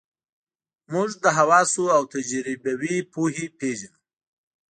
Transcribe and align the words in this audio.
موږ 0.91 1.09
له 1.23 1.29
حواسو 1.37 1.83
او 1.95 2.03
تجربوي 2.13 2.97
پوهې 3.13 3.45
پېژنو. 3.57 3.97